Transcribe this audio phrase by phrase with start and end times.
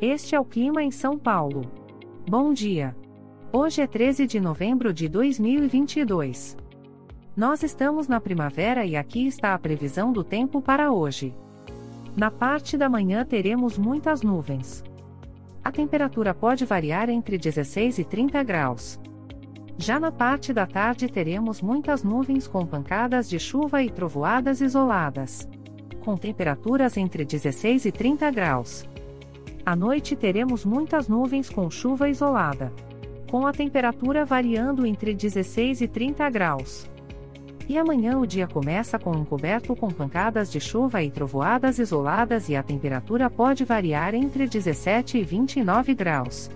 [0.00, 1.62] Este é o clima em São Paulo.
[2.28, 2.94] Bom dia.
[3.50, 6.54] Hoje é 13 de novembro de 2022.
[7.34, 11.34] Nós estamos na primavera e aqui está a previsão do tempo para hoje.
[12.14, 14.84] Na parte da manhã teremos muitas nuvens.
[15.64, 19.00] A temperatura pode variar entre 16 e 30 graus.
[19.78, 25.48] Já na parte da tarde teremos muitas nuvens com pancadas de chuva e trovoadas isoladas.
[26.04, 28.86] Com temperaturas entre 16 e 30 graus.
[29.66, 32.72] À noite teremos muitas nuvens com chuva isolada.
[33.28, 36.88] Com a temperatura variando entre 16 e 30 graus.
[37.68, 42.48] E amanhã o dia começa com um coberto com pancadas de chuva e trovoadas isoladas
[42.48, 46.48] e a temperatura pode variar entre 17 e 29 graus.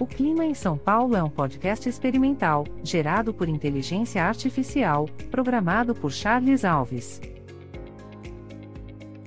[0.00, 6.10] O Clima em São Paulo é um podcast experimental, gerado por inteligência artificial, programado por
[6.10, 7.20] Charles Alves.